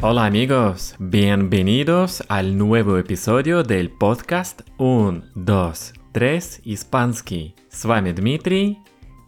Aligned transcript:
Hola 0.00 0.24
amigos, 0.24 0.94
bienvenidos 0.98 2.24
al 2.28 2.56
nuevo 2.56 2.96
episodio 2.96 3.62
del 3.62 3.90
podcast 3.90 4.62
1, 4.78 5.32
2, 5.34 5.92
3 6.12 6.60
испанский. 6.64 7.54
С 7.68 7.84
вами 7.84 8.12
Дмитрий, 8.12 8.78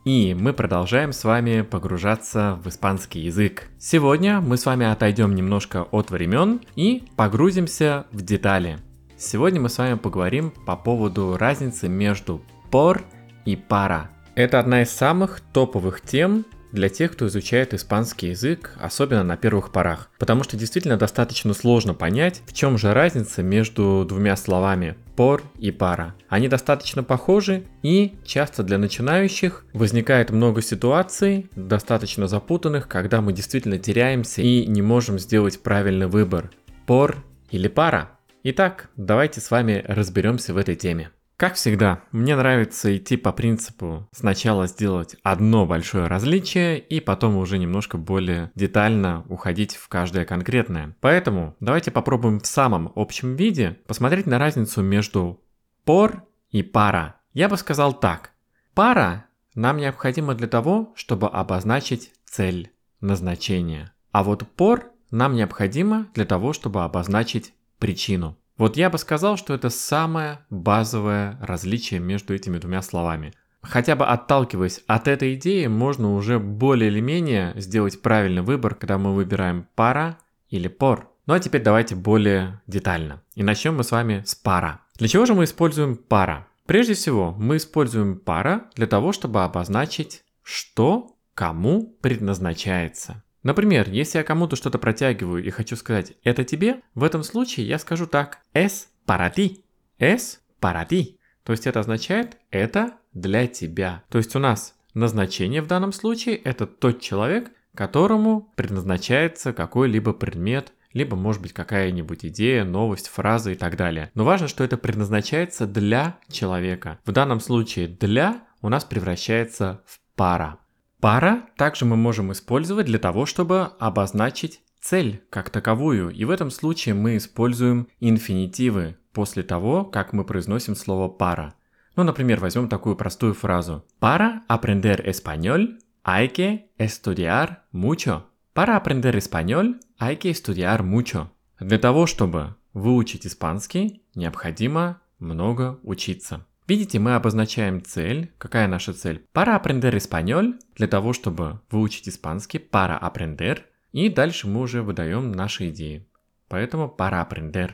и 0.06 0.34
мы 0.34 0.54
продолжаем 0.54 1.12
с 1.12 1.22
вами 1.24 1.60
погружаться 1.60 2.58
в 2.64 2.68
испанский 2.70 3.20
язык. 3.20 3.68
Сегодня 3.78 4.40
мы 4.40 4.56
с 4.56 4.64
вами 4.64 4.86
отойдем 4.86 5.34
немножко 5.34 5.82
от 5.82 6.10
времен 6.10 6.62
и 6.76 7.04
погрузимся 7.14 8.06
в 8.10 8.22
детали. 8.22 8.78
Сегодня 9.20 9.60
мы 9.60 9.68
с 9.68 9.78
вами 9.78 9.94
поговорим 9.94 10.52
по 10.64 10.76
поводу 10.76 11.36
разницы 11.36 11.88
между 11.88 12.40
por 12.70 13.02
и 13.44 13.56
para. 13.56 14.06
Это 14.36 14.60
одна 14.60 14.82
из 14.82 14.90
самых 14.90 15.40
топовых 15.52 16.02
тем 16.02 16.46
для 16.70 16.88
тех, 16.88 17.12
кто 17.12 17.26
изучает 17.26 17.74
испанский 17.74 18.28
язык, 18.28 18.76
особенно 18.80 19.24
на 19.24 19.36
первых 19.36 19.72
порах. 19.72 20.08
Потому 20.20 20.44
что 20.44 20.56
действительно 20.56 20.96
достаточно 20.96 21.52
сложно 21.52 21.94
понять, 21.94 22.42
в 22.46 22.52
чем 22.52 22.78
же 22.78 22.94
разница 22.94 23.42
между 23.42 24.04
двумя 24.08 24.36
словами 24.36 24.94
por 25.16 25.42
и 25.58 25.72
para. 25.72 26.12
Они 26.28 26.46
достаточно 26.46 27.02
похожи 27.02 27.64
и 27.82 28.18
часто 28.24 28.62
для 28.62 28.78
начинающих 28.78 29.64
возникает 29.72 30.30
много 30.30 30.62
ситуаций, 30.62 31.50
достаточно 31.56 32.28
запутанных, 32.28 32.86
когда 32.86 33.20
мы 33.20 33.32
действительно 33.32 33.78
теряемся 33.78 34.42
и 34.42 34.64
не 34.64 34.80
можем 34.80 35.18
сделать 35.18 35.60
правильный 35.60 36.06
выбор. 36.06 36.52
Por 36.86 37.16
или 37.50 37.68
para. 37.68 38.17
Итак, 38.50 38.88
давайте 38.96 39.42
с 39.42 39.50
вами 39.50 39.84
разберемся 39.86 40.54
в 40.54 40.56
этой 40.56 40.74
теме. 40.74 41.10
Как 41.36 41.56
всегда, 41.56 42.04
мне 42.12 42.34
нравится 42.34 42.96
идти 42.96 43.18
по 43.18 43.30
принципу 43.30 44.08
сначала 44.10 44.66
сделать 44.66 45.16
одно 45.22 45.66
большое 45.66 46.06
различие 46.06 46.78
и 46.78 47.00
потом 47.00 47.36
уже 47.36 47.58
немножко 47.58 47.98
более 47.98 48.50
детально 48.54 49.22
уходить 49.28 49.76
в 49.76 49.88
каждое 49.88 50.24
конкретное. 50.24 50.96
Поэтому 51.02 51.56
давайте 51.60 51.90
попробуем 51.90 52.40
в 52.40 52.46
самом 52.46 52.90
общем 52.94 53.36
виде 53.36 53.76
посмотреть 53.86 54.24
на 54.24 54.38
разницу 54.38 54.80
между 54.80 55.42
пор 55.84 56.24
и 56.50 56.62
пара. 56.62 57.16
Я 57.34 57.50
бы 57.50 57.58
сказал 57.58 57.92
так. 57.92 58.30
Пара 58.72 59.26
нам 59.54 59.76
необходима 59.76 60.34
для 60.34 60.48
того, 60.48 60.94
чтобы 60.96 61.28
обозначить 61.28 62.12
цель, 62.24 62.72
назначение. 63.02 63.92
А 64.10 64.24
вот 64.24 64.48
пор 64.48 64.90
нам 65.10 65.34
необходимо 65.34 66.08
для 66.14 66.24
того, 66.24 66.54
чтобы 66.54 66.82
обозначить 66.82 67.52
причину. 67.78 68.36
Вот 68.56 68.76
я 68.76 68.90
бы 68.90 68.98
сказал, 68.98 69.36
что 69.36 69.54
это 69.54 69.70
самое 69.70 70.40
базовое 70.50 71.38
различие 71.40 72.00
между 72.00 72.34
этими 72.34 72.58
двумя 72.58 72.82
словами. 72.82 73.32
Хотя 73.62 73.96
бы 73.96 74.06
отталкиваясь 74.06 74.82
от 74.86 75.08
этой 75.08 75.34
идеи, 75.34 75.66
можно 75.66 76.14
уже 76.14 76.38
более 76.38 76.90
или 76.90 77.00
менее 77.00 77.52
сделать 77.56 78.00
правильный 78.02 78.42
выбор, 78.42 78.74
когда 78.74 78.98
мы 78.98 79.14
выбираем 79.14 79.66
пара 79.74 80.18
или 80.48 80.68
пор. 80.68 81.10
Ну 81.26 81.34
а 81.34 81.40
теперь 81.40 81.62
давайте 81.62 81.94
более 81.94 82.60
детально. 82.66 83.22
И 83.34 83.42
начнем 83.42 83.76
мы 83.76 83.84
с 83.84 83.90
вами 83.90 84.22
с 84.26 84.34
пара. 84.34 84.80
Для 84.96 85.08
чего 85.08 85.26
же 85.26 85.34
мы 85.34 85.44
используем 85.44 85.96
пара? 85.96 86.48
Прежде 86.66 86.94
всего, 86.94 87.34
мы 87.38 87.56
используем 87.56 88.18
пара 88.18 88.70
для 88.74 88.86
того, 88.86 89.12
чтобы 89.12 89.44
обозначить, 89.44 90.24
что 90.42 91.16
кому 91.34 91.96
предназначается. 92.00 93.22
Например, 93.42 93.88
если 93.88 94.18
я 94.18 94.24
кому-то 94.24 94.56
что-то 94.56 94.78
протягиваю 94.78 95.44
и 95.44 95.50
хочу 95.50 95.76
сказать 95.76 96.14
«это 96.24 96.44
тебе», 96.44 96.80
в 96.94 97.04
этом 97.04 97.22
случае 97.22 97.66
я 97.66 97.78
скажу 97.78 98.06
так 98.06 98.40
«es 98.54 98.86
para 99.06 99.32
ti», 99.32 99.62
«es 99.98 100.38
para 100.60 100.86
ti». 100.86 101.16
То 101.44 101.52
есть 101.52 101.66
это 101.66 101.80
означает 101.80 102.36
«это 102.50 102.94
для 103.12 103.46
тебя». 103.46 104.02
То 104.10 104.18
есть 104.18 104.34
у 104.34 104.38
нас 104.38 104.74
назначение 104.94 105.62
в 105.62 105.66
данном 105.66 105.92
случае– 105.92 106.36
это 106.44 106.66
тот 106.66 107.00
человек, 107.00 107.52
которому 107.74 108.52
предназначается 108.56 109.52
какой-либо 109.52 110.12
предмет, 110.12 110.72
либо 110.92 111.16
может 111.16 111.40
быть 111.42 111.52
какая-нибудь 111.52 112.24
идея, 112.24 112.64
новость, 112.64 113.08
фраза 113.08 113.52
и 113.52 113.54
так 113.54 113.76
далее. 113.76 114.10
Но 114.14 114.24
важно, 114.24 114.48
что 114.48 114.64
это 114.64 114.76
предназначается 114.76 115.66
для 115.66 116.18
человека. 116.28 116.98
В 117.04 117.12
данном 117.12 117.40
случае 117.40 117.86
«для» 117.88 118.42
у 118.62 118.68
нас 118.68 118.84
превращается 118.84 119.82
в 119.86 120.00
пара. 120.16 120.58
Пара 121.00 121.46
также 121.56 121.84
мы 121.84 121.96
можем 121.96 122.32
использовать 122.32 122.86
для 122.86 122.98
того, 122.98 123.24
чтобы 123.24 123.70
обозначить 123.78 124.60
цель 124.80 125.22
как 125.30 125.50
таковую, 125.50 126.10
и 126.10 126.24
в 126.24 126.30
этом 126.30 126.50
случае 126.50 126.94
мы 126.94 127.16
используем 127.16 127.88
инфинитивы 128.00 128.96
после 129.12 129.42
того, 129.42 129.84
как 129.84 130.12
мы 130.12 130.24
произносим 130.24 130.74
слово 130.74 131.08
пара. 131.08 131.54
Ну, 131.94 132.02
например, 132.04 132.40
возьмем 132.40 132.68
такую 132.68 132.96
простую 132.96 133.34
фразу. 133.34 133.84
Para 134.00 134.42
aprender 134.48 135.04
español 135.04 135.78
hay 136.04 136.28
que 136.28 136.70
estudiar 136.78 137.64
mucho. 137.72 138.22
Para 138.54 138.76
aprender 138.76 139.16
español 139.16 139.80
hay 139.98 140.16
que 140.16 140.30
estudiar 140.30 140.82
mucho. 140.82 141.28
Для 141.60 141.78
того, 141.78 142.06
чтобы 142.06 142.54
выучить 142.72 143.26
испанский, 143.26 144.02
необходимо 144.14 145.00
много 145.18 145.78
учиться. 145.82 146.44
Видите, 146.68 146.98
мы 146.98 147.14
обозначаем 147.14 147.82
цель. 147.82 148.30
Какая 148.36 148.68
наша 148.68 148.92
цель? 148.92 149.24
Para 149.32 149.56
aprender 149.56 149.96
español, 149.96 150.58
для 150.76 150.86
того, 150.86 151.14
чтобы 151.14 151.60
выучить 151.70 152.10
испанский, 152.10 152.58
para 152.58 152.98
aprender. 153.00 153.60
И 153.92 154.10
дальше 154.10 154.46
мы 154.46 154.60
уже 154.60 154.82
выдаем 154.82 155.32
наши 155.32 155.70
идеи. 155.70 156.06
Поэтому 156.46 156.90
para 156.90 157.22
aprender. 157.22 157.70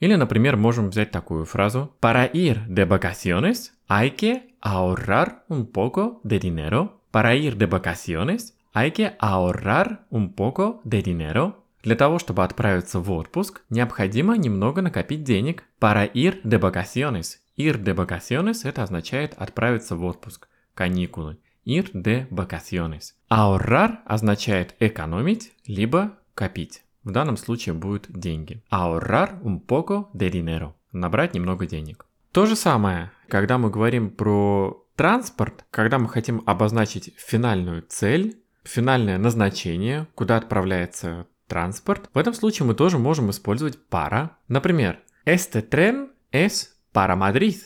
Или, 0.00 0.14
например, 0.14 0.56
можем 0.56 0.88
взять 0.88 1.10
такую 1.10 1.44
фразу. 1.44 1.94
Para 2.00 2.24
ir 2.24 2.66
de 2.68 2.86
vacaciones 2.86 3.74
hay 3.86 4.12
que 4.12 4.54
ahorrar 4.60 5.44
un 5.48 5.66
poco 5.66 6.22
de 6.24 6.38
dinero. 6.38 7.02
Para 7.10 7.34
ir 7.34 7.54
de 7.56 7.66
vacaciones 7.66 8.56
hay 8.72 8.92
que 8.92 9.14
ahorrar 9.18 10.06
un 10.08 10.32
poco 10.32 10.80
de 10.84 11.02
dinero. 11.02 11.64
Для 11.82 11.96
того, 11.96 12.18
чтобы 12.18 12.44
отправиться 12.44 13.00
в 13.00 13.10
отпуск, 13.10 13.62
необходимо 13.70 14.36
немного 14.36 14.82
накопить 14.82 15.24
денег. 15.24 15.64
Para 15.80 16.10
ir 16.12 16.42
de 16.42 16.58
vacaciones 16.58 17.38
Ir 17.58 17.82
de 17.82 17.92
vacaciones– 17.92 18.62
это 18.64 18.84
означает 18.84 19.34
отправиться 19.34 19.96
в 19.96 20.04
отпуск, 20.04 20.48
каникулы. 20.74 21.38
Ir 21.64 21.90
de 21.92 22.28
vacaciones. 22.30 23.14
Ahorrar 23.28 23.98
означает 24.06 24.76
экономить, 24.78 25.52
либо 25.66 26.12
копить. 26.34 26.84
В 27.02 27.10
данном 27.10 27.36
случае 27.36 27.74
будут 27.74 28.06
деньги. 28.08 28.62
Ahorrar 28.70 29.42
un 29.42 29.60
poco 29.60 30.06
de 30.14 30.30
dinero. 30.30 30.74
Набрать 30.92 31.34
немного 31.34 31.66
денег. 31.66 32.06
То 32.30 32.46
же 32.46 32.54
самое, 32.54 33.10
когда 33.26 33.58
мы 33.58 33.70
говорим 33.70 34.10
про 34.10 34.86
транспорт, 34.94 35.64
когда 35.72 35.98
мы 35.98 36.08
хотим 36.08 36.44
обозначить 36.46 37.12
финальную 37.16 37.82
цель, 37.88 38.40
финальное 38.62 39.18
назначение, 39.18 40.06
куда 40.14 40.36
отправляется 40.36 41.26
транспорт, 41.48 42.08
в 42.14 42.18
этом 42.18 42.34
случае 42.34 42.66
мы 42.66 42.74
тоже 42.74 42.98
можем 42.98 43.30
использовать 43.30 43.78
para. 43.88 44.36
Например, 44.46 45.00
este 45.24 45.68
tren 45.68 46.10
es 46.30 46.68
para 46.94 47.16
Madrid. 47.16 47.56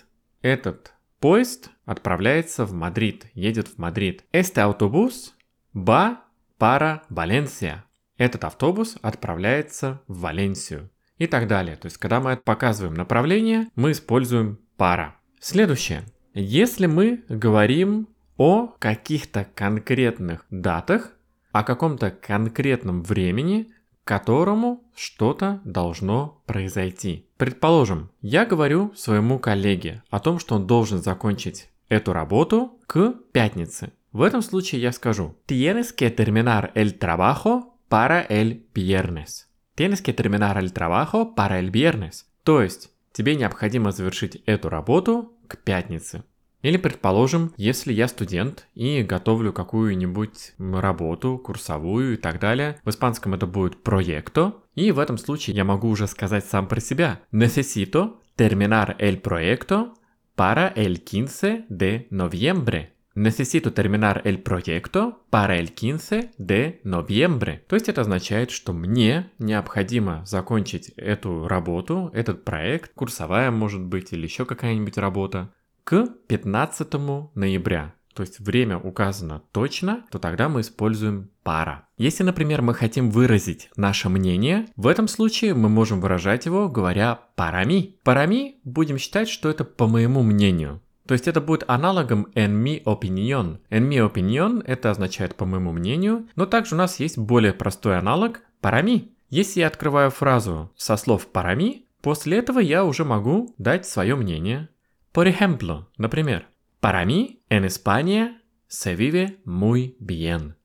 Этот 0.41 0.93
поезд 1.21 1.71
отправляется 1.85 2.65
в 2.65 2.73
Мадрид, 2.73 3.27
едет 3.35 3.69
в 3.69 3.79
Мадрид. 3.79 4.25
Este 4.33 4.63
autobús 4.63 5.33
va 5.75 6.19
para 6.59 7.03
Valencia. 7.11 7.83
Этот 8.17 8.45
автобус 8.45 8.97
отправляется 9.03 10.01
в 10.07 10.21
Валенсию. 10.21 10.91
И 11.19 11.27
так 11.27 11.47
далее. 11.47 11.77
То 11.77 11.87
есть, 11.87 11.99
когда 11.99 12.21
мы 12.21 12.37
показываем 12.37 12.95
направление, 12.95 13.69
мы 13.75 13.93
используем 13.93 14.59
para. 14.77 15.17
Следующее. 15.41 16.05
Если 16.35 16.87
мы 16.87 17.25
говорим 17.29 18.09
о 18.37 18.69
каких-то 18.79 19.47
конкретных 19.55 20.45
датах, 20.51 21.13
о 21.53 21.65
каком-то 21.65 22.11
конкретном 22.11 23.03
времени, 23.03 23.72
которому 24.05 24.85
что-то 24.95 25.61
должно 25.65 26.43
произойти. 26.47 27.27
Предположим, 27.37 28.11
я 28.21 28.45
говорю 28.45 28.93
своему 28.95 29.39
коллеге 29.39 30.03
о 30.11 30.21
том, 30.21 30.39
что 30.39 30.57
он 30.57 30.67
должен 30.67 31.03
закончить 31.03 31.69
эту 31.89 32.13
работу 32.13 32.79
к 32.87 33.15
пятнице. 33.33 33.93
В 34.13 34.23
этом 34.23 34.43
случае 34.43 34.83
я 34.83 34.93
скажу 34.93 35.37
Tienes 35.47 35.95
que 35.97 36.15
terminar 36.15 36.73
el 36.75 36.99
trabajo 36.99 37.75
para 37.89 38.23
el 38.23 38.67
viernes. 38.75 39.47
Tienes 39.77 40.03
que 40.03 40.13
terminar 40.13 40.59
el 40.59 40.73
trabajo 40.73 41.35
para 41.35 41.59
el 41.59 41.71
viernes. 41.71 42.27
То 42.45 42.63
есть, 42.63 42.91
тебе 43.13 43.37
необходимо 43.37 43.93
завершить 43.93 44.43
эту 44.47 44.69
работу 44.69 45.33
к 45.47 45.57
пятнице. 45.59 46.25
Или, 46.63 46.77
предположим, 46.77 47.53
если 47.57 47.93
я 47.93 48.09
студент 48.09 48.69
и 48.75 49.03
готовлю 49.03 49.53
какую-нибудь 49.53 50.55
работу, 50.59 51.39
курсовую 51.39 52.15
и 52.15 52.17
так 52.17 52.39
далее, 52.39 52.81
в 52.85 52.91
испанском 52.91 53.35
это 53.35 53.47
будет 53.47 53.79
proyecto, 53.85 54.55
и 54.75 54.93
в 54.93 54.99
этом 55.01 55.19
случае 55.19 55.57
я 55.57 55.65
могу 55.65 55.89
уже 55.89 56.07
сказать 56.07 56.45
сам 56.45 56.69
про 56.69 56.81
себя. 56.81 57.21
Necesito 57.33 58.21
terminar 58.37 58.97
el 58.99 59.21
proyecto 59.21 59.95
para 60.37 60.73
el 60.75 61.01
15 61.01 61.67
de 61.69 62.07
noviembre. 62.11 62.93
Necesito 63.15 63.75
terminar 63.75 64.23
el 64.25 64.39
proyecto 64.39 65.19
para 65.29 65.59
el 65.59 65.73
15 65.73 66.31
de 66.39 66.81
noviembre. 66.85 67.61
То 67.69 67.77
есть 67.77 67.91
это 67.91 68.01
означает, 68.01 68.51
что 68.51 68.73
мне 68.73 69.31
необходимо 69.39 70.25
закончить 70.25 70.89
эту 70.97 71.47
работу, 71.47 72.11
этот 72.15 72.45
проект, 72.45 72.93
курсовая 72.95 73.51
может 73.51 73.83
быть 73.83 74.13
или 74.15 74.23
еще 74.23 74.47
какая-нибудь 74.47 74.97
работа, 74.97 75.53
к 75.85 76.09
15 76.29 76.93
ноября, 77.35 77.95
то 78.15 78.23
есть 78.23 78.41
время 78.41 78.79
указано 78.79 79.43
точно, 79.53 80.05
то 80.11 80.19
тогда 80.19 80.49
мы 80.49 80.61
используем 80.61 81.31
пара. 81.43 81.89
Если, 81.97 82.23
например, 82.23 82.63
мы 82.63 82.75
хотим 82.75 83.11
выразить 83.11 83.71
наше 83.77 84.09
мнение, 84.09 84.67
в 84.77 84.87
этом 84.87 85.09
случае 85.09 85.55
мы 85.55 85.69
можем 85.69 86.01
выражать 86.01 86.47
его, 86.47 86.69
говоря 86.69 87.21
парами. 87.37 87.97
Парами 88.03 88.57
будем 88.65 88.99
считать, 88.99 89.29
что 89.29 89.49
это 89.49 89.65
по 89.65 89.87
моему 89.87 90.23
мнению. 90.23 90.83
То 91.07 91.15
есть 91.15 91.27
это 91.27 91.41
будет 91.41 91.65
аналогом 91.67 92.29
en 92.35 92.63
mi 92.63 92.83
opinion. 92.85 93.59
En 93.71 93.89
mi 93.89 93.99
opinion 93.99 94.63
это 94.67 94.91
означает 94.91 95.35
по 95.35 95.45
моему 95.45 95.73
мнению, 95.73 96.29
но 96.37 96.47
также 96.47 96.75
у 96.75 96.79
нас 96.79 97.01
есть 97.01 97.19
более 97.19 97.53
простой 97.53 97.99
аналог 97.99 98.41
парами. 98.61 99.11
Если 99.29 99.61
я 99.61 99.67
открываю 99.67 100.11
фразу 100.11 100.71
со 100.77 100.97
слов 100.97 101.27
парами, 101.27 101.87
после 102.03 102.39
этого 102.39 102.61
я 102.61 102.85
уже 102.85 103.05
могу 103.05 103.55
дать 103.59 103.87
свое 103.87 104.15
мнение. 104.15 104.69
Por 105.13 105.29
ejemplo, 105.29 105.91
например, 105.99 106.49
para 106.81 107.05
mí 107.05 107.43
en 107.51 107.65
España 107.65 108.43
se 108.67 108.97
vive 108.97 109.41
muy 109.45 109.95
bien. 110.01 110.57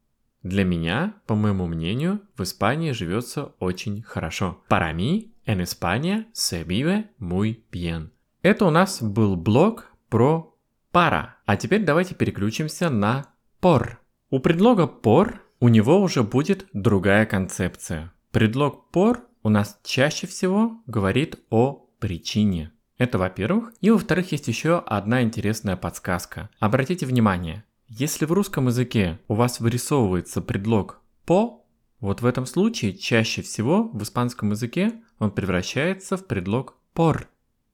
Для 0.42 0.64
меня, 0.64 1.22
по 1.26 1.36
моему 1.36 1.68
мнению, 1.68 2.22
в 2.38 2.44
Испании 2.44 2.94
живется 2.94 3.56
очень 3.60 4.02
хорошо. 4.02 4.64
Para 4.70 4.94
mí 4.94 5.34
en 5.46 5.60
España 5.60 6.28
se 6.34 6.64
vive 6.64 7.10
muy 7.20 7.66
bien. 7.70 8.12
Это 8.42 8.66
у 8.66 8.70
нас 8.70 9.02
был 9.02 9.36
блок 9.36 9.92
про 10.08 10.56
пара. 10.94 11.38
А 11.46 11.58
теперь 11.58 11.84
давайте 11.84 12.16
переключимся 12.16 12.90
на 12.90 13.34
por. 13.62 13.98
У 14.30 14.40
предлога 14.40 14.88
por 14.88 15.42
у 15.60 15.68
него 15.68 16.02
уже 16.02 16.24
будет 16.24 16.68
другая 16.72 17.26
концепция. 17.26 18.14
Предлог 18.32 18.86
por 18.94 19.24
у 19.44 19.50
нас 19.50 19.78
чаще 19.84 20.28
всего 20.28 20.82
говорит 20.86 21.40
о 21.50 21.90
причине. 22.00 22.72
Это 22.98 23.18
во-первых. 23.18 23.74
И 23.82 23.90
во-вторых, 23.92 24.32
есть 24.32 24.48
еще 24.48 24.80
одна 24.80 25.22
интересная 25.22 25.76
подсказка. 25.76 26.50
Обратите 26.60 27.06
внимание, 27.06 27.64
если 27.88 28.26
в 28.26 28.32
русском 28.32 28.68
языке 28.68 29.20
у 29.28 29.36
вас 29.36 29.60
вырисовывается 29.60 30.42
предлог 30.42 31.00
по, 31.26 31.66
вот 32.00 32.22
в 32.22 32.26
этом 32.26 32.46
случае 32.46 32.94
чаще 32.94 33.42
всего 33.42 33.90
в 33.90 34.04
испанском 34.04 34.52
языке 34.52 34.94
он 35.20 35.32
превращается 35.32 36.18
в 36.18 36.28
предлог 36.28 36.76
por. 36.96 37.26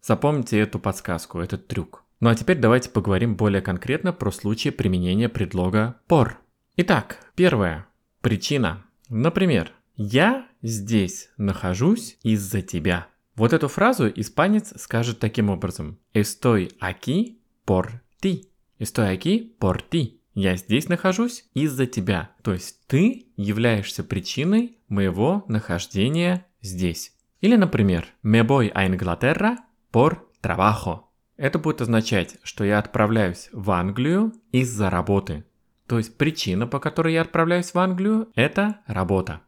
Запомните 0.01 0.59
эту 0.59 0.79
подсказку, 0.79 1.39
этот 1.39 1.67
трюк. 1.67 2.03
Ну 2.19 2.29
а 2.29 2.35
теперь 2.35 2.57
давайте 2.57 2.89
поговорим 2.89 3.35
более 3.35 3.61
конкретно 3.61 4.13
про 4.13 4.31
случаи 4.31 4.69
применения 4.69 5.29
предлога 5.29 5.99
por. 6.07 6.33
Итак, 6.77 7.19
первое. 7.35 7.87
Причина. 8.21 8.83
Например, 9.09 9.71
я 9.95 10.47
здесь 10.61 11.29
нахожусь 11.37 12.17
из-за 12.23 12.61
тебя. 12.61 13.07
Вот 13.35 13.51
эту 13.51 13.67
фразу 13.67 14.07
испанец 14.07 14.73
скажет 14.79 15.19
таким 15.19 15.49
образом. 15.49 15.97
Estoy 16.13 16.71
aquí 16.79 17.39
por 17.65 18.01
ti. 18.21 18.49
Estoy 18.79 19.17
aquí 19.17 19.55
por 19.59 19.81
ti. 19.89 20.19
Я 20.35 20.55
здесь 20.55 20.87
нахожусь 20.87 21.45
из-за 21.53 21.85
тебя. 21.87 22.31
То 22.43 22.53
есть 22.53 22.85
ты 22.87 23.27
являешься 23.35 24.03
причиной 24.03 24.77
моего 24.87 25.45
нахождения 25.47 26.45
здесь. 26.61 27.13
Или, 27.41 27.55
например, 27.55 28.07
me 28.23 28.45
voy 28.45 28.71
a 28.73 28.87
Inglaterra 28.87 29.57
por 29.91 30.17
trabajo. 30.41 31.01
Это 31.35 31.57
будет 31.57 31.81
означать, 31.81 32.37
что 32.43 32.63
я 32.63 32.77
отправляюсь 32.77 33.49
в 33.51 33.71
Англию 33.71 34.33
из-за 34.51 34.89
работы. 34.89 35.43
То 35.87 35.97
есть 35.97 36.17
причина, 36.17 36.67
по 36.67 36.79
которой 36.79 37.13
я 37.13 37.21
отправляюсь 37.21 37.73
в 37.73 37.79
Англию, 37.79 38.29
это 38.35 38.79
работа. 38.87 39.41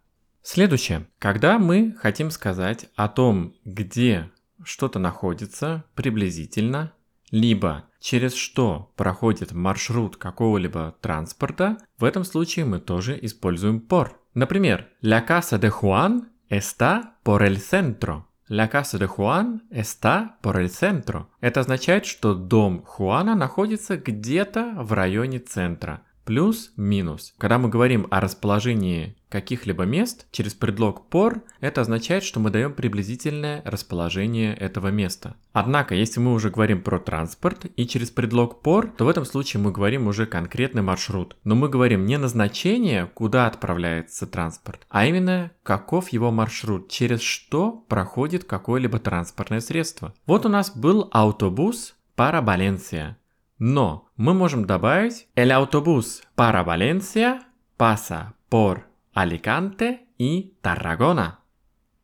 Следующее. 0.47 1.07
Когда 1.17 1.57
мы 1.57 1.95
хотим 1.97 2.29
сказать 2.29 2.85
о 2.95 3.09
том, 3.09 3.55
где 3.65 4.29
что-то 4.63 4.99
находится 4.99 5.85
приблизительно, 5.95 6.93
либо 7.31 7.85
через 7.99 8.35
что 8.35 8.93
проходит 8.95 9.53
маршрут 9.53 10.17
какого-либо 10.17 10.95
транспорта, 11.01 11.79
в 11.97 12.03
этом 12.03 12.23
случае 12.23 12.65
мы 12.65 12.79
тоже 12.79 13.17
используем 13.23 13.81
por. 13.81 14.11
Например, 14.35 14.87
La 15.01 15.25
casa 15.25 15.57
de 15.57 15.71
Juan 15.71 16.29
está 16.47 17.15
por 17.23 17.41
el 17.41 17.57
centro. 17.57 18.25
La 18.47 18.69
casa 18.69 18.99
de 18.99 19.07
Juan 19.07 19.63
está 19.71 20.37
por 20.43 20.57
el 20.57 20.69
centro. 20.69 21.25
Это 21.41 21.61
означает, 21.61 22.05
что 22.05 22.35
дом 22.35 22.83
Хуана 22.85 23.33
находится 23.33 23.97
где-то 23.97 24.75
в 24.77 24.93
районе 24.93 25.39
центра. 25.39 26.03
Плюс-минус. 26.25 27.35
Когда 27.37 27.59
мы 27.59 27.69
говорим 27.69 28.07
о 28.09 28.19
расположении 28.19 29.15
каких-либо 29.29 29.83
мест 29.83 30.25
через 30.31 30.55
предлог 30.55 31.07
por, 31.09 31.43
это 31.59 31.81
означает, 31.81 32.23
что 32.23 32.39
мы 32.39 32.49
даем 32.49 32.73
приблизительное 32.73 33.61
расположение 33.63 34.55
этого 34.55 34.87
места. 34.87 35.35
Однако, 35.53 35.93
если 35.93 36.19
мы 36.19 36.33
уже 36.33 36.49
говорим 36.49 36.81
про 36.81 36.99
транспорт 36.99 37.65
и 37.75 37.85
через 37.85 38.09
предлог 38.09 38.61
por, 38.61 38.87
то 38.87 39.05
в 39.05 39.09
этом 39.09 39.23
случае 39.23 39.61
мы 39.61 39.71
говорим 39.71 40.07
уже 40.07 40.25
конкретный 40.25 40.81
маршрут. 40.81 41.37
Но 41.43 41.53
мы 41.53 41.69
говорим 41.69 42.05
не 42.05 42.17
назначение, 42.17 43.05
куда 43.13 43.45
отправляется 43.45 44.25
транспорт, 44.25 44.85
а 44.89 45.05
именно 45.05 45.51
каков 45.61 46.09
его 46.09 46.31
маршрут, 46.31 46.89
через 46.89 47.21
что 47.21 47.71
проходит 47.87 48.45
какое-либо 48.45 48.97
транспортное 48.99 49.59
средство. 49.59 50.13
Вот 50.25 50.45
у 50.45 50.49
нас 50.49 50.75
был 50.75 51.07
автобус 51.11 51.95
Valencia. 52.17 53.15
Но 53.57 54.09
мы 54.17 54.33
можем 54.33 54.65
добавить 54.65 55.27
el 55.35 55.51
autobús 55.51 56.21
para 56.35 56.63
Valencia 56.63 57.41
pasa 57.77 58.33
por 58.49 58.83
Аликанте 59.13 60.01
и 60.17 60.53
Таррагона. 60.61 61.39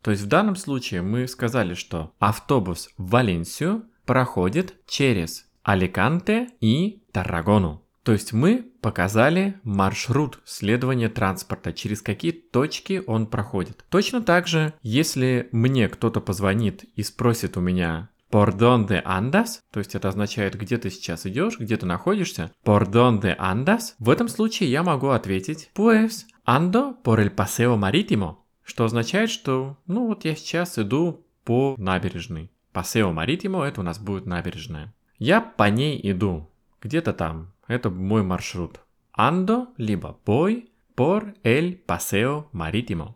То 0.02 0.12
есть 0.12 0.24
в 0.24 0.28
данном 0.28 0.56
случае 0.56 1.02
мы 1.02 1.28
сказали, 1.28 1.74
что 1.74 2.14
автобус 2.20 2.90
в 2.98 3.10
Валенсию 3.10 3.86
проходит 4.06 4.76
через 4.88 5.48
Аликанте 5.64 6.50
и 6.60 7.04
Таррагону. 7.12 7.84
То 8.04 8.14
есть 8.14 8.34
мы 8.34 8.72
показали 8.82 9.60
маршрут 9.64 10.40
следования 10.44 11.08
транспорта, 11.08 11.72
через 11.72 12.02
какие 12.02 12.32
точки 12.32 13.04
он 13.06 13.28
проходит. 13.28 13.86
Точно 13.90 14.24
так 14.24 14.48
же, 14.48 14.74
если 14.82 15.50
мне 15.52 15.88
кто-то 15.88 16.20
позвонит 16.20 16.84
и 16.96 17.04
спросит 17.04 17.58
у 17.58 17.62
меня 17.62 18.10
«Por 18.32 18.56
donde 18.56 19.04
andas?» 19.04 19.60
То 19.72 19.80
есть 19.80 19.94
это 19.94 20.08
означает, 20.08 20.56
где 20.56 20.78
ты 20.78 20.90
сейчас 20.90 21.26
идешь, 21.26 21.60
где 21.60 21.76
ты 21.78 21.86
находишься. 21.86 22.52
«Por 22.64 22.90
donde 22.90 23.38
andas?» 23.38 23.94
В 24.00 24.10
этом 24.10 24.28
случае 24.28 24.72
я 24.72 24.84
могу 24.84 25.10
ответить 25.10 25.70
«Pues 25.76 26.26
ando 26.46 26.96
por 27.04 27.20
el 27.20 27.30
paseo 27.36 27.78
marítimo», 27.78 28.38
что 28.64 28.86
означает, 28.86 29.30
что 29.30 29.78
ну 29.86 30.08
вот 30.08 30.26
я 30.26 30.36
сейчас 30.36 30.80
иду 30.80 31.26
по 31.44 31.76
набережной. 31.78 32.52
Paseo 32.74 33.12
marítimo 33.12 33.64
это 33.64 33.82
у 33.82 33.84
нас 33.84 34.00
будет 34.00 34.26
набережная. 34.26 34.94
Я 35.20 35.42
по 35.42 35.70
ней 35.70 36.00
иду, 36.04 36.50
где-то 36.82 37.14
там. 37.14 37.54
Это 37.68 37.90
мой 37.90 38.24
маршрут. 38.24 38.80
Ando 39.18 39.68
либо 39.78 40.18
voy 40.26 40.70
por 40.96 41.34
el 41.44 41.84
paseo 41.86 42.46
marítimo. 42.54 43.16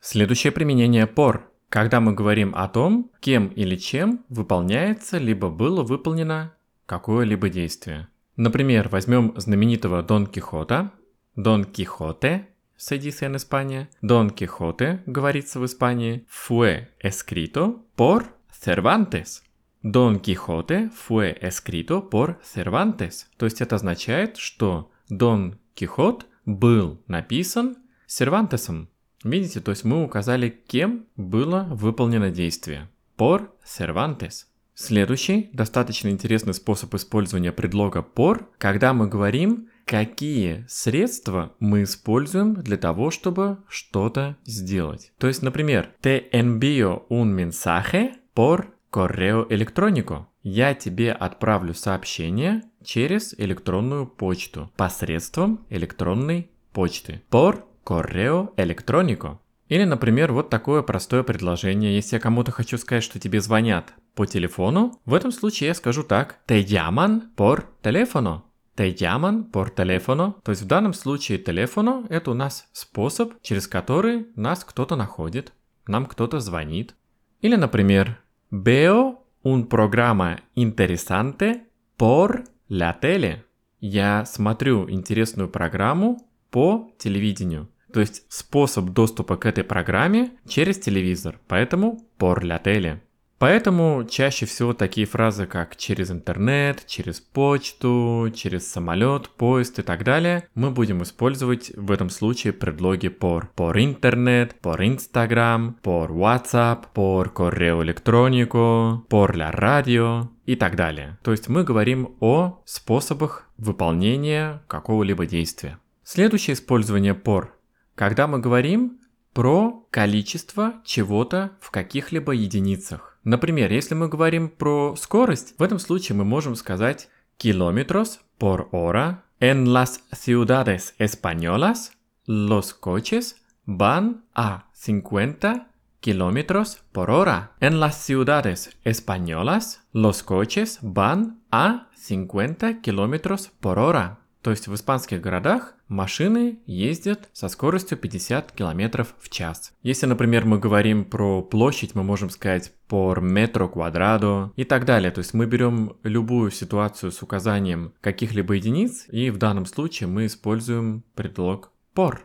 Следующее 0.00 0.52
применение 0.52 1.06
por 1.06 1.51
когда 1.72 2.00
мы 2.00 2.12
говорим 2.12 2.54
о 2.54 2.68
том, 2.68 3.10
кем 3.20 3.48
или 3.48 3.76
чем 3.76 4.26
выполняется 4.28 5.16
либо 5.16 5.48
было 5.48 5.82
выполнено 5.82 6.52
какое-либо 6.84 7.48
действие. 7.48 8.08
Например, 8.36 8.90
возьмем 8.90 9.32
знаменитого 9.36 10.02
Дон 10.02 10.26
Кихота. 10.26 10.92
Дон 11.34 11.64
Кихоте 11.64 12.46
dice 12.90 13.24
en 13.24 13.36
España. 13.36 13.88
Дон 14.02 14.28
Кихоте 14.28 15.02
говорится 15.06 15.60
в 15.60 15.64
Испании. 15.64 16.26
Fue 16.28 16.88
escrito 17.02 17.86
por 17.96 18.26
Cervantes. 18.52 19.40
Дон 19.82 20.20
Кихоте 20.20 20.90
fue 20.90 21.38
escrito 21.40 22.02
por 22.02 22.38
Cervantes. 22.42 23.24
То 23.38 23.46
есть 23.46 23.62
это 23.62 23.76
означает, 23.76 24.36
что 24.36 24.90
Дон 25.08 25.58
Кихот 25.74 26.26
был 26.44 27.00
написан 27.06 27.78
Сервантесом. 28.06 28.90
Видите, 29.24 29.60
то 29.60 29.70
есть 29.70 29.84
мы 29.84 30.02
указали, 30.02 30.48
кем 30.48 31.06
было 31.16 31.66
выполнено 31.70 32.30
действие. 32.30 32.88
Por 33.16 33.50
Cervantes. 33.64 34.46
Следующий, 34.74 35.50
достаточно 35.52 36.08
интересный 36.08 36.54
способ 36.54 36.94
использования 36.94 37.52
предлога 37.52 38.02
por, 38.02 38.48
когда 38.58 38.94
мы 38.94 39.06
говорим, 39.06 39.68
какие 39.84 40.64
средства 40.68 41.52
мы 41.60 41.82
используем 41.82 42.54
для 42.54 42.78
того, 42.78 43.10
чтобы 43.10 43.58
что-то 43.68 44.36
сделать. 44.44 45.12
То 45.18 45.28
есть, 45.28 45.42
например, 45.42 45.90
te 46.02 46.30
envío 46.32 47.04
un 47.10 47.34
mensaje 47.34 48.14
por 48.34 48.68
correo 48.90 49.46
electrónico. 49.48 50.26
Я 50.42 50.74
тебе 50.74 51.12
отправлю 51.12 51.74
сообщение 51.74 52.62
через 52.82 53.34
электронную 53.38 54.06
почту 54.06 54.72
посредством 54.76 55.64
электронной 55.68 56.50
почты. 56.72 57.22
Por 57.30 57.64
correo 57.84 58.54
electrónico. 58.56 59.38
Или, 59.68 59.84
например, 59.84 60.32
вот 60.32 60.50
такое 60.50 60.82
простое 60.82 61.22
предложение. 61.22 61.94
Если 61.94 62.16
я 62.16 62.20
кому-то 62.20 62.52
хочу 62.52 62.76
сказать, 62.76 63.02
что 63.02 63.18
тебе 63.18 63.40
звонят 63.40 63.94
по 64.14 64.26
телефону, 64.26 65.00
в 65.06 65.14
этом 65.14 65.32
случае 65.32 65.68
я 65.68 65.74
скажу 65.74 66.02
так. 66.02 66.40
Te 66.46 66.62
llaman 66.62 67.34
por 67.34 67.64
teléfono. 67.82 68.42
Te 68.76 68.94
llaman 68.94 69.50
por 69.50 69.74
teléfono. 69.74 70.34
То 70.44 70.50
есть 70.52 70.62
в 70.62 70.66
данном 70.66 70.92
случае 70.92 71.38
телефоно– 71.38 72.06
это 72.10 72.30
у 72.30 72.34
нас 72.34 72.68
способ, 72.72 73.32
через 73.40 73.66
который 73.66 74.26
нас 74.36 74.64
кто-то 74.64 74.96
находит, 74.96 75.52
нам 75.86 76.04
кто-то 76.04 76.40
звонит. 76.40 76.94
Или, 77.40 77.56
например, 77.56 78.18
veo 78.50 79.16
un 79.42 79.66
programa 79.66 80.38
interesante 80.54 81.62
por 81.98 82.44
la 82.68 82.94
tele. 83.00 83.42
Я 83.80 84.24
смотрю 84.26 84.88
интересную 84.88 85.48
программу 85.48 86.28
по 86.50 86.92
телевидению. 86.98 87.68
То 87.92 88.00
есть 88.00 88.24
способ 88.28 88.90
доступа 88.90 89.36
к 89.36 89.46
этой 89.46 89.64
программе 89.64 90.30
через 90.48 90.78
телевизор, 90.78 91.38
поэтому 91.46 92.00
por 92.18 92.42
la 92.42 92.62
tele. 92.62 93.00
Поэтому 93.42 94.06
чаще 94.08 94.46
всего 94.46 94.72
такие 94.72 95.04
фразы, 95.04 95.46
как 95.46 95.74
через 95.74 96.12
интернет, 96.12 96.86
через 96.86 97.18
почту, 97.18 98.30
через 98.32 98.70
самолет, 98.70 99.30
поезд 99.30 99.80
и 99.80 99.82
так 99.82 100.04
далее, 100.04 100.46
мы 100.54 100.70
будем 100.70 101.02
использовать 101.02 101.72
в 101.74 101.90
этом 101.90 102.08
случае 102.08 102.52
предлоги 102.52 103.08
por. 103.08 103.48
Por 103.56 103.82
интернет, 103.82 104.54
por 104.62 104.80
Instagram, 104.80 105.74
por 105.82 106.12
WhatsApp, 106.12 106.92
por 106.94 107.32
correo 107.32 107.82
electrónico, 107.82 109.04
por 109.08 109.34
la 109.34 109.50
radio 109.50 110.28
и 110.46 110.54
так 110.54 110.76
далее. 110.76 111.18
То 111.24 111.32
есть 111.32 111.48
мы 111.48 111.64
говорим 111.64 112.14
о 112.20 112.62
способах 112.64 113.48
выполнения 113.58 114.62
какого-либо 114.68 115.26
действия. 115.26 115.78
Следующее 116.04 116.54
использование 116.54 117.14
por. 117.14 117.56
Когда 117.94 118.26
мы 118.26 118.38
говорим 118.38 119.00
про 119.32 119.86
количество 119.90 120.74
чего-то 120.84 121.52
в 121.60 121.70
каких-либо 121.70 122.32
единицах. 122.32 123.18
Например, 123.24 123.70
если 123.72 123.94
мы 123.94 124.08
говорим 124.08 124.48
про 124.48 124.94
скорость, 124.96 125.54
в 125.58 125.62
этом 125.62 125.78
случае 125.78 126.16
мы 126.16 126.24
можем 126.24 126.54
сказать 126.56 127.08
kilómetros 127.38 128.20
por 128.38 128.68
hora. 128.72 129.22
En 129.40 129.72
las 129.72 130.02
ciudades 130.12 130.94
españolas, 130.98 131.92
los 132.26 132.74
coches 132.74 133.36
van 133.66 134.24
a 134.34 134.66
50 134.74 135.66
kilómetros 136.00 136.78
por 136.92 137.10
hora. 137.10 137.52
En 137.60 137.80
las 137.80 138.04
ciudades 138.04 138.70
españolas, 138.84 139.80
los 139.92 140.22
coches 140.22 140.78
van 140.82 141.40
a 141.50 141.88
50 141.96 142.80
kilómetros 142.82 143.50
por 143.60 143.78
hora. 143.78 144.21
То 144.42 144.50
есть 144.50 144.66
в 144.66 144.74
испанских 144.74 145.20
городах 145.20 145.74
машины 145.86 146.58
ездят 146.66 147.28
со 147.32 147.48
скоростью 147.48 147.96
50 147.96 148.50
км 148.52 149.06
в 149.18 149.28
час. 149.28 149.72
Если, 149.82 150.06
например, 150.06 150.44
мы 150.44 150.58
говорим 150.58 151.04
про 151.04 151.42
площадь, 151.42 151.94
мы 151.94 152.02
можем 152.02 152.28
сказать 152.28 152.72
por 152.88 153.20
metro 153.20 153.72
cuadrado 153.72 154.50
и 154.56 154.64
так 154.64 154.84
далее. 154.84 155.12
То 155.12 155.20
есть 155.20 155.32
мы 155.32 155.46
берем 155.46 155.96
любую 156.02 156.50
ситуацию 156.50 157.12
с 157.12 157.22
указанием 157.22 157.94
каких-либо 158.00 158.54
единиц, 158.54 159.06
и 159.08 159.30
в 159.30 159.38
данном 159.38 159.64
случае 159.64 160.08
мы 160.08 160.26
используем 160.26 161.04
предлог 161.14 161.70
por. 161.94 162.18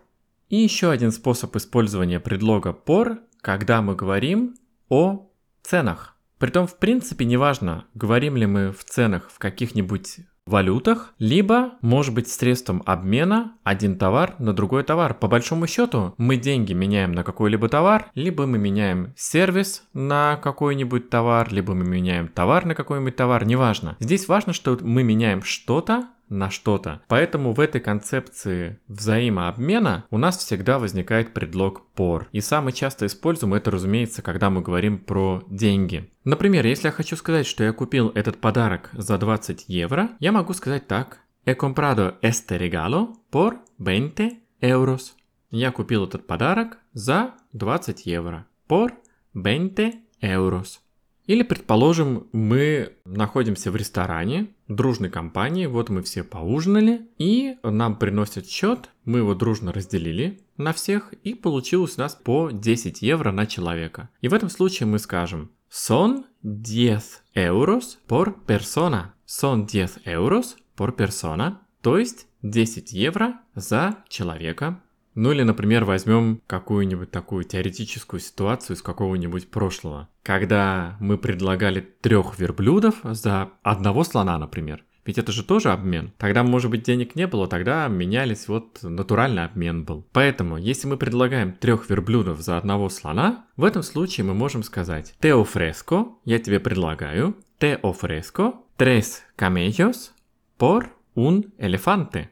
И 0.49 0.57
еще 0.57 0.89
один 0.89 1.11
способ 1.11 1.55
использования 1.55 2.19
предлога 2.19 2.69
por, 2.69 3.19
когда 3.41 3.83
мы 3.83 3.95
говорим 3.95 4.55
о 4.89 5.29
ценах. 5.61 6.15
Притом, 6.39 6.65
в 6.67 6.77
принципе, 6.77 7.25
неважно, 7.25 7.85
говорим 7.93 8.37
ли 8.37 8.45
мы 8.45 8.71
в 8.71 8.83
ценах 8.83 9.29
в 9.29 9.39
каких-нибудь 9.39 10.19
валютах, 10.47 11.13
либо 11.19 11.73
может 11.81 12.13
быть 12.13 12.29
средством 12.29 12.83
обмена 12.85 13.53
один 13.63 13.97
товар 13.97 14.35
на 14.39 14.53
другой 14.53 14.83
товар. 14.83 15.13
По 15.13 15.27
большому 15.27 15.67
счету 15.67 16.13
мы 16.17 16.37
деньги 16.37 16.73
меняем 16.73 17.11
на 17.11 17.23
какой-либо 17.23 17.69
товар, 17.69 18.07
либо 18.15 18.45
мы 18.45 18.57
меняем 18.57 19.13
сервис 19.15 19.83
на 19.93 20.37
какой-нибудь 20.37 21.09
товар, 21.09 21.47
либо 21.51 21.73
мы 21.73 21.85
меняем 21.85 22.27
товар 22.27 22.65
на 22.65 22.75
какой-нибудь 22.75 23.15
товар, 23.15 23.45
неважно. 23.45 23.95
Здесь 23.99 24.27
важно, 24.27 24.53
что 24.53 24.77
мы 24.81 25.03
меняем 25.03 25.43
что-то 25.43 26.07
на 26.29 26.49
что-то. 26.49 27.01
Поэтому 27.07 27.53
в 27.53 27.59
этой 27.59 27.81
концепции 27.81 28.79
взаимообмена 28.87 30.05
у 30.09 30.17
нас 30.17 30.37
всегда 30.37 30.79
возникает 30.79 31.33
предлог 31.33 31.83
por. 31.95 32.25
И 32.31 32.41
самый 32.41 32.73
часто 32.73 33.05
используем 33.05 33.53
это, 33.53 33.71
разумеется, 33.71 34.21
когда 34.21 34.49
мы 34.49 34.61
говорим 34.61 34.99
про 34.99 35.43
деньги. 35.49 36.09
Например, 36.23 36.65
если 36.65 36.87
я 36.87 36.91
хочу 36.91 37.15
сказать, 37.15 37.47
что 37.47 37.63
я 37.63 37.73
купил 37.73 38.09
этот 38.09 38.39
подарок 38.39 38.89
за 38.93 39.17
20 39.17 39.65
евро, 39.67 40.09
я 40.19 40.31
могу 40.31 40.53
сказать 40.53 40.87
так. 40.87 41.19
He 41.45 41.55
comprado 41.55 42.17
este 42.21 42.57
regalo 42.57 43.15
por 43.31 43.59
20 43.77 44.33
euros. 44.61 45.13
Я 45.49 45.71
купил 45.71 46.03
этот 46.05 46.27
подарок 46.27 46.79
за 46.91 47.35
20 47.53 48.05
евро. 48.05 48.45
Por 48.67 48.91
20 49.33 49.95
euros. 50.21 50.79
Или, 51.27 51.43
предположим, 51.43 52.27
мы 52.31 52.93
находимся 53.05 53.69
в 53.69 53.75
ресторане, 53.75 54.47
дружной 54.67 55.09
компании, 55.09 55.65
вот 55.65 55.89
мы 55.89 56.01
все 56.01 56.23
поужинали, 56.23 57.07
и 57.17 57.57
нам 57.63 57.97
приносят 57.97 58.47
счет, 58.47 58.89
мы 59.03 59.19
его 59.19 59.35
дружно 59.35 59.71
разделили 59.73 60.39
на 60.55 60.71
всех, 60.73 61.13
и 61.23 61.33
получилось 61.33 61.97
у 61.97 62.01
нас 62.01 62.15
по 62.15 62.49
10 62.51 63.01
евро 63.01 63.31
на 63.31 63.45
человека. 63.45 64.09
И 64.21 64.29
в 64.29 64.33
этом 64.33 64.49
случае 64.49 64.87
мы 64.87 64.99
скажем 64.99 65.51
Son 65.69 66.23
10 66.43 67.03
euros 67.35 67.99
por 68.07 68.45
persona. 68.45 69.13
Son 69.27 69.65
10 69.65 70.05
euros 70.05 70.55
por 70.77 70.95
persona. 70.95 71.57
То 71.81 71.97
есть 71.97 72.27
10 72.41 72.93
евро 72.93 73.41
за 73.53 73.97
человека. 74.07 74.81
Ну 75.17 75.31
или, 75.31 75.41
например, 75.41 75.83
возьмем 75.83 76.41
какую-нибудь 76.45 77.09
такую 77.09 77.43
теоретическую 77.43 78.19
ситуацию 78.19 78.75
из 78.75 78.83
какого-нибудь 78.83 79.49
прошлого, 79.49 80.09
когда 80.21 80.95
мы 80.99 81.17
предлагали 81.17 81.81
трех 81.81 82.37
верблюдов 82.37 82.97
за 83.01 83.49
одного 83.63 84.03
слона, 84.03 84.37
например. 84.37 84.83
Ведь 85.07 85.17
это 85.17 85.31
же 85.31 85.43
тоже 85.43 85.71
обмен. 85.71 86.13
Тогда, 86.19 86.43
может 86.43 86.69
быть, 86.69 86.83
денег 86.83 87.15
не 87.15 87.25
было, 87.25 87.47
тогда 87.47 87.87
менялись, 87.87 88.47
вот 88.47 88.83
натуральный 88.83 89.45
обмен 89.45 89.85
был. 89.85 90.05
Поэтому, 90.11 90.57
если 90.57 90.87
мы 90.87 90.97
предлагаем 90.97 91.51
трех 91.53 91.89
верблюдов 91.89 92.41
за 92.41 92.59
одного 92.59 92.87
слона, 92.89 93.47
в 93.55 93.63
этом 93.63 93.81
случае 93.81 94.23
мы 94.23 94.35
можем 94.35 94.61
сказать 94.61 95.15
«Te 95.19 95.31
ofrezco», 95.31 96.09
я 96.25 96.37
тебе 96.37 96.59
предлагаю, 96.59 97.35
«Te 97.59 97.81
ofrezco 97.81 98.53
tres 98.77 99.23
camellos 99.35 100.11
por 100.59 100.89
un 101.15 101.45
elefante». 101.57 102.27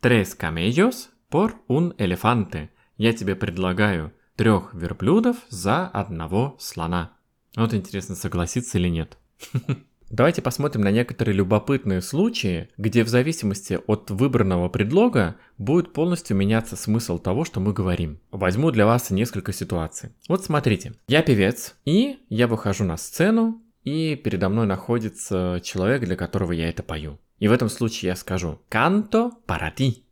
Tres 0.00 0.34
camellos 0.34 1.10
por 1.30 1.54
un 1.68 1.94
elefante. 1.96 2.68
Я 2.98 3.12
тебе 3.12 3.34
предлагаю 3.34 4.12
трех 4.36 4.74
верблюдов 4.74 5.36
за 5.48 5.86
одного 5.86 6.56
слона. 6.58 7.12
Вот 7.56 7.72
интересно, 7.72 8.14
согласится 8.14 8.78
или 8.78 8.88
нет. 8.88 9.16
Давайте 10.10 10.42
посмотрим 10.42 10.82
на 10.82 10.90
некоторые 10.90 11.36
любопытные 11.36 12.02
случаи, 12.02 12.68
где 12.76 13.04
в 13.04 13.08
зависимости 13.08 13.78
от 13.86 14.10
выбранного 14.10 14.68
предлога 14.68 15.36
будет 15.56 15.92
полностью 15.92 16.36
меняться 16.36 16.74
смысл 16.74 17.18
того, 17.18 17.44
что 17.44 17.60
мы 17.60 17.72
говорим. 17.72 18.18
Возьму 18.32 18.72
для 18.72 18.86
вас 18.86 19.10
несколько 19.10 19.52
ситуаций. 19.52 20.10
Вот 20.28 20.44
смотрите, 20.44 20.94
я 21.06 21.22
певец, 21.22 21.76
и 21.84 22.18
я 22.28 22.48
выхожу 22.48 22.82
на 22.82 22.96
сцену, 22.96 23.62
и 23.84 24.16
передо 24.16 24.48
мной 24.48 24.66
находится 24.66 25.60
человек, 25.62 26.04
для 26.04 26.16
которого 26.16 26.50
я 26.50 26.68
это 26.68 26.82
пою. 26.82 27.20
И 27.38 27.46
в 27.46 27.52
этом 27.52 27.68
случае 27.68 28.08
я 28.08 28.16
скажу 28.16 28.60
«Canto 28.68 29.30
para 29.46 29.72
ti». 29.74 30.02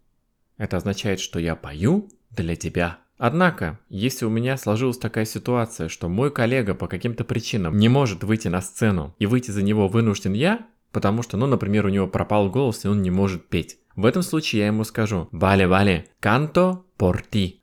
Это 0.59 0.77
означает, 0.77 1.21
что 1.21 1.39
я 1.39 1.57
пою 1.57 2.11
для 2.31 2.57
тебя. 2.57 2.99
Однако, 3.17 3.81
если 3.89 4.27
у 4.27 4.31
меня 4.31 4.57
сложилась 4.57 4.99
такая 4.99 5.25
ситуация, 5.25 5.89
что 5.89 6.09
мой 6.09 6.31
коллега 6.31 6.75
по 6.75 6.87
каким-то 6.87 7.25
причинам 7.25 7.77
не 7.77 7.89
может 7.89 8.23
выйти 8.23 8.49
на 8.49 8.61
сцену, 8.61 9.15
и 9.19 9.27
выйти 9.27 9.51
за 9.51 9.63
него 9.63 9.89
вынужден 9.89 10.35
я, 10.35 10.67
потому 10.93 11.23
что, 11.23 11.37
ну, 11.37 11.47
например, 11.47 11.87
у 11.87 11.91
него 11.91 12.07
пропал 12.07 12.51
голос, 12.51 12.85
и 12.85 12.89
он 12.89 13.03
не 13.03 13.11
может 13.11 13.49
петь. 13.49 13.79
В 13.97 14.07
этом 14.07 14.23
случае 14.23 14.61
я 14.61 14.67
ему 14.69 14.85
скажу 14.85 15.29
«Вале, 15.33 15.67
вале, 15.67 16.07
ti». 16.21 17.55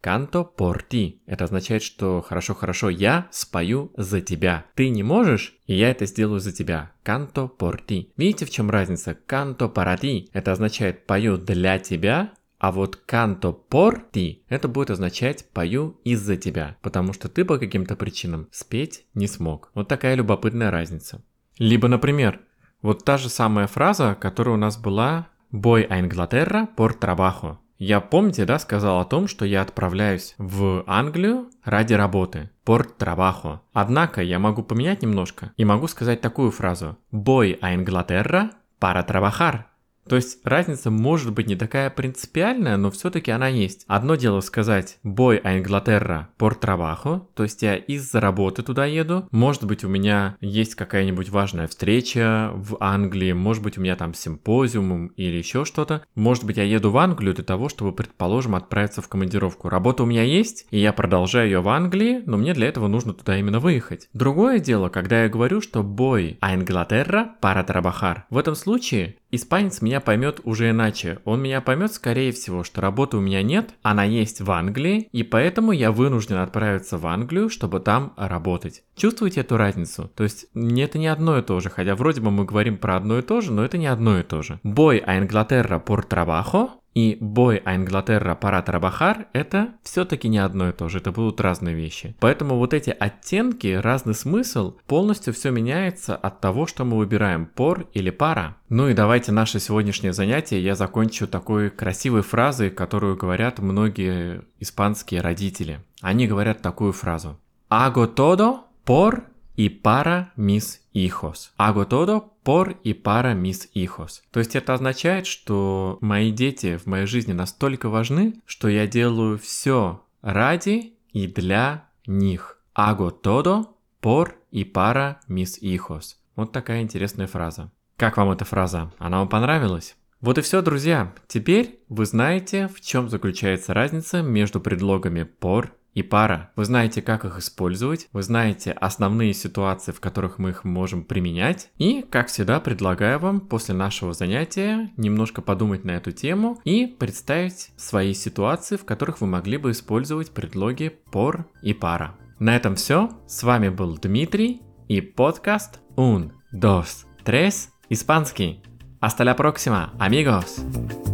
Canto 0.00 0.46
por 0.56 0.84
ti. 0.88 1.20
Это 1.26 1.44
означает, 1.44 1.82
что 1.82 2.22
хорошо-хорошо, 2.22 2.88
я 2.88 3.26
спою 3.32 3.90
за 3.96 4.20
тебя. 4.20 4.64
Ты 4.76 4.90
не 4.90 5.02
можешь, 5.02 5.56
и 5.66 5.74
я 5.74 5.90
это 5.90 6.06
сделаю 6.06 6.38
за 6.38 6.52
тебя. 6.52 6.92
Por 7.04 7.80
ti. 7.84 8.10
Видите, 8.16 8.46
в 8.46 8.50
чем 8.50 8.70
разница? 8.70 9.18
Para 9.28 9.98
ti. 9.98 10.28
Это 10.32 10.52
означает 10.52 11.04
пою 11.06 11.36
для 11.36 11.80
тебя, 11.80 12.32
а 12.58 12.72
вот 12.72 13.00
canto 13.06 13.56
por 13.70 14.02
ti 14.12 14.42
это 14.48 14.68
будет 14.68 14.90
означать 14.90 15.48
пою 15.52 15.96
из-за 16.04 16.36
тебя, 16.36 16.76
потому 16.82 17.12
что 17.12 17.28
ты 17.28 17.44
по 17.44 17.58
каким-то 17.58 17.96
причинам 17.96 18.48
спеть 18.50 19.04
не 19.14 19.26
смог. 19.26 19.70
Вот 19.74 19.88
такая 19.88 20.14
любопытная 20.14 20.70
разница. 20.70 21.22
Либо, 21.58 21.88
например, 21.88 22.40
вот 22.82 23.04
та 23.04 23.16
же 23.16 23.28
самая 23.28 23.66
фраза, 23.66 24.16
которая 24.20 24.54
у 24.54 24.58
нас 24.58 24.78
была 24.78 25.28
«Voy 25.52 25.86
a 25.88 26.00
Inglaterra 26.00 26.68
por 26.76 26.98
trabajo». 26.98 27.58
Я, 27.78 28.00
помните, 28.00 28.44
да, 28.44 28.58
сказал 28.58 28.98
о 29.00 29.04
том, 29.04 29.28
что 29.28 29.44
я 29.44 29.62
отправляюсь 29.62 30.34
в 30.36 30.82
Англию 30.88 31.48
ради 31.62 31.94
работы. 31.94 32.50
Por 32.66 32.88
trabajo. 32.98 33.60
Однако 33.72 34.20
я 34.20 34.40
могу 34.40 34.64
поменять 34.64 35.02
немножко 35.02 35.52
и 35.56 35.64
могу 35.64 35.86
сказать 35.86 36.20
такую 36.20 36.50
фразу. 36.50 36.98
Voy 37.12 37.56
a 37.60 37.74
Inglaterra 37.74 38.50
para 38.80 39.04
trabajar. 39.04 39.67
То 40.08 40.16
есть 40.16 40.38
разница 40.44 40.90
может 40.90 41.32
быть 41.32 41.46
не 41.46 41.56
такая 41.56 41.90
принципиальная, 41.90 42.76
но 42.76 42.90
все-таки 42.90 43.30
она 43.30 43.48
есть. 43.48 43.84
Одно 43.86 44.14
дело 44.14 44.40
сказать 44.40 44.98
«Бой 45.02 45.40
а 45.42 45.58
Инглатерра 45.58 46.28
por 46.38 46.58
trabajo», 46.58 47.26
то 47.34 47.42
есть 47.42 47.62
я 47.62 47.76
из-за 47.76 48.20
работы 48.20 48.62
туда 48.62 48.86
еду. 48.86 49.28
Может 49.30 49.64
быть 49.64 49.84
у 49.84 49.88
меня 49.88 50.36
есть 50.40 50.74
какая-нибудь 50.74 51.28
важная 51.28 51.66
встреча 51.66 52.50
в 52.54 52.76
Англии, 52.80 53.32
может 53.32 53.62
быть 53.62 53.78
у 53.78 53.80
меня 53.80 53.96
там 53.96 54.14
симпозиум 54.14 55.08
или 55.08 55.36
еще 55.36 55.64
что-то. 55.64 56.02
Может 56.14 56.44
быть 56.44 56.56
я 56.56 56.64
еду 56.64 56.90
в 56.90 56.98
Англию 56.98 57.34
для 57.34 57.44
того, 57.44 57.68
чтобы, 57.68 57.92
предположим, 57.92 58.54
отправиться 58.54 59.02
в 59.02 59.08
командировку. 59.08 59.68
Работа 59.68 60.02
у 60.02 60.06
меня 60.06 60.22
есть, 60.22 60.66
и 60.70 60.78
я 60.78 60.92
продолжаю 60.92 61.46
ее 61.48 61.60
в 61.60 61.68
Англии, 61.68 62.22
но 62.24 62.36
мне 62.36 62.54
для 62.54 62.68
этого 62.68 62.88
нужно 62.88 63.12
туда 63.12 63.38
именно 63.38 63.60
выехать. 63.60 64.08
Другое 64.14 64.58
дело, 64.58 64.88
когда 64.88 65.24
я 65.24 65.28
говорю, 65.28 65.60
что 65.60 65.82
бой 65.82 66.38
а 66.40 66.54
Инглатерра 66.54 67.36
para 67.42 67.66
trabajar. 67.66 68.22
В 68.30 68.38
этом 68.38 68.54
случае 68.54 69.16
Испанец 69.30 69.82
меня 69.82 70.00
поймет 70.00 70.40
уже 70.44 70.70
иначе. 70.70 71.18
Он 71.24 71.42
меня 71.42 71.60
поймет, 71.60 71.92
скорее 71.92 72.32
всего, 72.32 72.64
что 72.64 72.80
работы 72.80 73.18
у 73.18 73.20
меня 73.20 73.42
нет, 73.42 73.74
она 73.82 74.04
есть 74.04 74.40
в 74.40 74.50
Англии, 74.50 75.08
и 75.12 75.22
поэтому 75.22 75.72
я 75.72 75.92
вынужден 75.92 76.36
отправиться 76.36 76.96
в 76.96 77.06
Англию, 77.06 77.50
чтобы 77.50 77.80
там 77.80 78.14
работать. 78.16 78.82
Чувствуете 78.96 79.40
эту 79.40 79.56
разницу? 79.58 80.10
То 80.14 80.24
есть 80.24 80.46
это 80.54 80.98
не 80.98 81.08
одно 81.08 81.38
и 81.38 81.42
то 81.42 81.60
же, 81.60 81.68
хотя 81.68 81.94
вроде 81.94 82.20
бы 82.22 82.30
мы 82.30 82.44
говорим 82.44 82.78
про 82.78 82.96
одно 82.96 83.18
и 83.18 83.22
то 83.22 83.40
же, 83.40 83.52
но 83.52 83.64
это 83.64 83.76
не 83.76 83.86
одно 83.86 84.18
и 84.18 84.22
то 84.22 84.42
же. 84.42 84.60
Бой 84.62 84.98
а 84.98 85.18
Инглатерра 85.18 85.78
por 85.78 86.06
trabajo 86.08 86.77
и 86.98 87.16
бой 87.20 87.62
а 87.64 87.76
Инглатерра 87.76 88.34
para 88.34 88.60
trabajar 88.62 89.28
это 89.32 89.74
все-таки 89.84 90.28
не 90.28 90.38
одно 90.38 90.70
и 90.70 90.72
то 90.72 90.88
же, 90.88 90.98
это 90.98 91.12
будут 91.12 91.40
разные 91.40 91.76
вещи. 91.76 92.16
Поэтому 92.18 92.56
вот 92.56 92.74
эти 92.74 92.90
оттенки, 92.90 93.68
разный 93.68 94.14
смысл, 94.14 94.74
полностью 94.88 95.32
все 95.32 95.52
меняется 95.52 96.16
от 96.16 96.40
того, 96.40 96.66
что 96.66 96.84
мы 96.84 96.96
выбираем, 96.96 97.46
пор 97.46 97.86
или 97.94 98.10
пара. 98.10 98.56
Ну 98.68 98.88
и 98.88 98.94
давайте 98.94 99.30
наше 99.30 99.60
сегодняшнее 99.60 100.12
занятие 100.12 100.60
я 100.60 100.74
закончу 100.74 101.28
такой 101.28 101.70
красивой 101.70 102.22
фразой, 102.22 102.70
которую 102.70 103.16
говорят 103.16 103.60
многие 103.60 104.42
испанские 104.58 105.20
родители. 105.20 105.78
Они 106.00 106.26
говорят 106.26 106.62
такую 106.62 106.92
фразу. 106.92 107.38
Hago 107.70 108.08
todo 108.08 108.64
por 108.84 109.24
y 109.54 109.68
para 109.68 110.32
mis 110.36 110.80
hijos. 110.92 111.52
Hago 111.58 111.86
todo 111.86 112.32
por 112.48 112.80
y 112.82 112.94
para 112.94 113.34
mis 113.34 113.68
hijos. 113.74 114.22
То 114.30 114.40
есть 114.40 114.56
это 114.56 114.72
означает, 114.72 115.26
что 115.26 115.98
мои 116.00 116.32
дети 116.32 116.78
в 116.78 116.86
моей 116.86 117.04
жизни 117.04 117.34
настолько 117.34 117.90
важны, 117.90 118.40
что 118.46 118.68
я 118.68 118.86
делаю 118.86 119.36
все 119.36 120.00
ради 120.22 120.94
и 121.12 121.26
для 121.26 121.90
них. 122.06 122.58
Hago 122.74 123.10
todo 123.10 123.76
por 124.00 124.36
y 124.50 124.64
para 124.64 125.18
mis 125.28 125.60
hijos. 125.60 126.16
Вот 126.36 126.50
такая 126.50 126.80
интересная 126.80 127.26
фраза. 127.26 127.70
Как 127.98 128.16
вам 128.16 128.30
эта 128.30 128.46
фраза? 128.46 128.94
Она 128.96 129.18
вам 129.18 129.28
понравилась? 129.28 129.94
Вот 130.22 130.38
и 130.38 130.40
все, 130.40 130.62
друзья. 130.62 131.12
Теперь 131.26 131.80
вы 131.90 132.06
знаете, 132.06 132.68
в 132.68 132.80
чем 132.80 133.10
заключается 133.10 133.74
разница 133.74 134.22
между 134.22 134.58
предлогами 134.58 135.28
por 135.38 135.72
и 135.98 136.02
пара. 136.02 136.50
Вы 136.54 136.64
знаете, 136.64 137.02
как 137.02 137.24
их 137.24 137.38
использовать, 137.38 138.08
вы 138.12 138.22
знаете 138.22 138.70
основные 138.72 139.34
ситуации, 139.34 139.92
в 139.92 140.00
которых 140.00 140.38
мы 140.38 140.50
их 140.50 140.64
можем 140.64 141.02
применять. 141.02 141.70
И, 141.76 142.02
как 142.08 142.28
всегда, 142.28 142.60
предлагаю 142.60 143.18
вам 143.18 143.40
после 143.40 143.74
нашего 143.74 144.12
занятия 144.12 144.90
немножко 144.96 145.42
подумать 145.42 145.84
на 145.84 145.92
эту 145.92 146.12
тему 146.12 146.60
и 146.64 146.86
представить 146.86 147.70
свои 147.76 148.14
ситуации, 148.14 148.76
в 148.76 148.84
которых 148.84 149.20
вы 149.20 149.26
могли 149.26 149.56
бы 149.56 149.72
использовать 149.72 150.30
предлоги 150.30 150.92
por 151.12 151.44
и 151.62 151.74
пара. 151.74 152.14
На 152.38 152.54
этом 152.54 152.76
все. 152.76 153.10
С 153.26 153.42
вами 153.42 153.68
был 153.68 153.98
Дмитрий 153.98 154.62
и 154.86 155.00
подкаст 155.00 155.80
Un, 155.96 156.30
Dos, 156.52 157.06
Tres, 157.24 157.70
Испанский. 157.90 158.62
Hasta 159.00 159.24
la 159.24 159.34
próxima, 159.34 159.92
amigos! 159.98 161.07